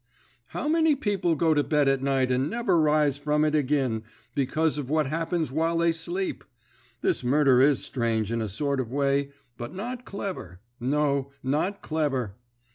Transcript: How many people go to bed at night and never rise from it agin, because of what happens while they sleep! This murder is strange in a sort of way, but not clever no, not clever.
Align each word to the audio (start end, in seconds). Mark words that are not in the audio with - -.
How 0.47 0.67
many 0.67 0.95
people 0.95 1.35
go 1.35 1.53
to 1.53 1.63
bed 1.63 1.87
at 1.87 2.01
night 2.01 2.31
and 2.31 2.49
never 2.49 2.81
rise 2.81 3.19
from 3.19 3.45
it 3.45 3.53
agin, 3.53 4.01
because 4.33 4.79
of 4.79 4.89
what 4.89 5.05
happens 5.05 5.51
while 5.51 5.77
they 5.77 5.91
sleep! 5.91 6.43
This 7.01 7.23
murder 7.23 7.61
is 7.61 7.85
strange 7.85 8.31
in 8.31 8.41
a 8.41 8.49
sort 8.49 8.79
of 8.79 8.91
way, 8.91 9.29
but 9.57 9.75
not 9.75 10.03
clever 10.03 10.59
no, 10.79 11.29
not 11.43 11.83
clever. 11.83 12.33